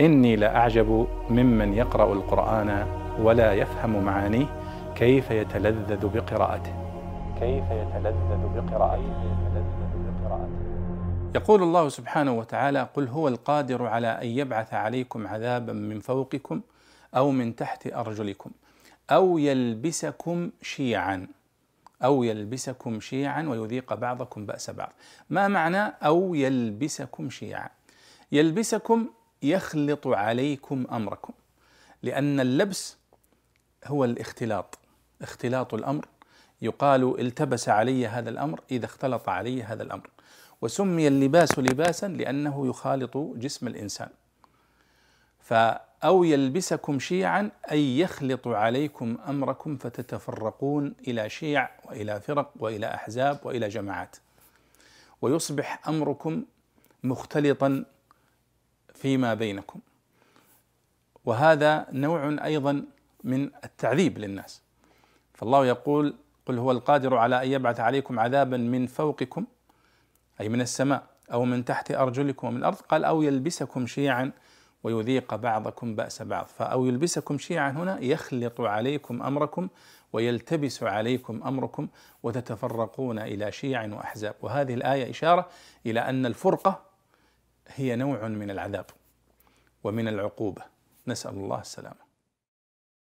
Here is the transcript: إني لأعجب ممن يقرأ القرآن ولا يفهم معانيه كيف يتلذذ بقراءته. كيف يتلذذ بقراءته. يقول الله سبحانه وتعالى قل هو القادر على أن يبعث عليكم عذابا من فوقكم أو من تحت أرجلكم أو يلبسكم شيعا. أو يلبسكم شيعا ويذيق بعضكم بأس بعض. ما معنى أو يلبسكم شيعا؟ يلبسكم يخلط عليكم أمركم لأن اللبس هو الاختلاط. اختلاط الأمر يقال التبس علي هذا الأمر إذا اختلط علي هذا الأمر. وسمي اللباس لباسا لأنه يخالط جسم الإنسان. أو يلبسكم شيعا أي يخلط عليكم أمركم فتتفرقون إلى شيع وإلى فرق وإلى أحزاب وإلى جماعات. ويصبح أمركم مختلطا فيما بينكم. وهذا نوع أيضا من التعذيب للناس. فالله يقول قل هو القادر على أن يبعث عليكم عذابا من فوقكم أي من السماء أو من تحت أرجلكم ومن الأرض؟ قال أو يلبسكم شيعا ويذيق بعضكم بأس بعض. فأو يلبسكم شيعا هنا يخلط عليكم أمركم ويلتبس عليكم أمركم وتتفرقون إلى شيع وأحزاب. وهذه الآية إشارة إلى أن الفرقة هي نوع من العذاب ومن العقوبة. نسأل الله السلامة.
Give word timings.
إني 0.00 0.36
لأعجب 0.36 1.06
ممن 1.30 1.74
يقرأ 1.74 2.12
القرآن 2.12 2.86
ولا 3.20 3.52
يفهم 3.52 4.04
معانيه 4.04 4.46
كيف 4.96 5.30
يتلذذ 5.30 6.06
بقراءته. 6.08 6.72
كيف 7.40 7.64
يتلذذ 7.70 8.42
بقراءته. 8.56 9.28
يقول 11.34 11.62
الله 11.62 11.88
سبحانه 11.88 12.32
وتعالى 12.32 12.88
قل 12.94 13.08
هو 13.08 13.28
القادر 13.28 13.86
على 13.86 14.06
أن 14.06 14.26
يبعث 14.26 14.74
عليكم 14.74 15.26
عذابا 15.26 15.72
من 15.72 16.00
فوقكم 16.00 16.60
أو 17.16 17.30
من 17.30 17.56
تحت 17.56 17.86
أرجلكم 17.86 18.50
أو 19.10 19.38
يلبسكم 19.38 20.50
شيعا. 20.62 21.26
أو 22.04 22.22
يلبسكم 22.22 23.00
شيعا 23.00 23.42
ويذيق 23.42 23.94
بعضكم 23.94 24.46
بأس 24.46 24.70
بعض. 24.70 24.92
ما 25.30 25.48
معنى 25.48 25.92
أو 26.02 26.34
يلبسكم 26.34 27.30
شيعا؟ 27.30 27.68
يلبسكم 28.32 29.06
يخلط 29.42 30.06
عليكم 30.06 30.86
أمركم 30.92 31.32
لأن 32.02 32.40
اللبس 32.40 32.96
هو 33.84 34.04
الاختلاط. 34.04 34.78
اختلاط 35.22 35.74
الأمر 35.74 36.06
يقال 36.62 37.20
التبس 37.20 37.68
علي 37.68 38.06
هذا 38.06 38.30
الأمر 38.30 38.60
إذا 38.70 38.84
اختلط 38.84 39.28
علي 39.28 39.62
هذا 39.62 39.82
الأمر. 39.82 40.10
وسمي 40.62 41.08
اللباس 41.08 41.58
لباسا 41.58 42.08
لأنه 42.08 42.66
يخالط 42.66 43.16
جسم 43.16 43.66
الإنسان. 43.66 44.08
أو 46.04 46.24
يلبسكم 46.24 46.98
شيعا 46.98 47.50
أي 47.70 47.98
يخلط 47.98 48.48
عليكم 48.48 49.18
أمركم 49.28 49.76
فتتفرقون 49.76 50.94
إلى 51.08 51.28
شيع 51.28 51.70
وإلى 51.84 52.20
فرق 52.20 52.52
وإلى 52.56 52.94
أحزاب 52.94 53.40
وإلى 53.44 53.68
جماعات. 53.68 54.16
ويصبح 55.22 55.88
أمركم 55.88 56.44
مختلطا 57.04 57.84
فيما 58.98 59.34
بينكم. 59.34 59.80
وهذا 61.24 61.86
نوع 61.92 62.44
أيضا 62.44 62.84
من 63.24 63.50
التعذيب 63.64 64.18
للناس. 64.18 64.62
فالله 65.34 65.66
يقول 65.66 66.14
قل 66.46 66.58
هو 66.58 66.70
القادر 66.70 67.16
على 67.16 67.42
أن 67.42 67.52
يبعث 67.52 67.80
عليكم 67.80 68.18
عذابا 68.20 68.56
من 68.56 68.86
فوقكم 68.86 69.46
أي 70.40 70.48
من 70.48 70.60
السماء 70.60 71.02
أو 71.32 71.44
من 71.44 71.64
تحت 71.64 71.90
أرجلكم 71.90 72.48
ومن 72.48 72.56
الأرض؟ 72.56 72.76
قال 72.76 73.04
أو 73.04 73.22
يلبسكم 73.22 73.86
شيعا 73.86 74.30
ويذيق 74.84 75.34
بعضكم 75.34 75.94
بأس 75.96 76.22
بعض. 76.22 76.46
فأو 76.46 76.86
يلبسكم 76.86 77.38
شيعا 77.38 77.70
هنا 77.70 77.98
يخلط 78.00 78.60
عليكم 78.60 79.22
أمركم 79.22 79.68
ويلتبس 80.12 80.82
عليكم 80.82 81.42
أمركم 81.46 81.88
وتتفرقون 82.22 83.18
إلى 83.18 83.52
شيع 83.52 83.94
وأحزاب. 83.94 84.34
وهذه 84.42 84.74
الآية 84.74 85.10
إشارة 85.10 85.48
إلى 85.86 86.00
أن 86.00 86.26
الفرقة 86.26 86.87
هي 87.68 87.96
نوع 87.96 88.28
من 88.28 88.50
العذاب 88.50 88.86
ومن 89.84 90.08
العقوبة. 90.08 90.62
نسأل 91.06 91.34
الله 91.34 91.60
السلامة. 91.60 92.07